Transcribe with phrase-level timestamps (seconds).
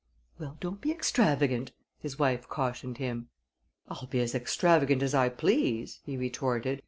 [0.39, 3.29] "Well, don't be extravagant," his wife cautioned him.
[3.87, 6.79] "I'll be as extravagant as I please," he retorted.